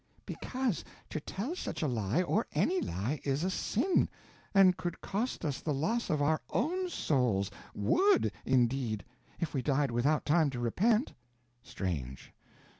"Because 0.25 0.83
to 1.11 1.19
tell 1.19 1.55
such 1.55 1.83
a 1.83 1.87
lie, 1.87 2.23
or 2.23 2.47
any 2.55 2.81
lie, 2.81 3.19
is 3.23 3.43
a 3.43 3.51
sin, 3.51 4.09
and 4.51 4.75
could 4.75 4.99
cost 4.99 5.45
us 5.45 5.61
the 5.61 5.75
loss 5.75 6.09
of 6.09 6.23
our 6.23 6.41
own 6.49 6.89
souls 6.89 7.51
would, 7.75 8.31
indeed, 8.43 9.05
if 9.39 9.53
we 9.53 9.61
died 9.61 9.91
without 9.91 10.25
time 10.25 10.49
to 10.49 10.59
repent." 10.59 11.13
"Strange... 11.61 12.33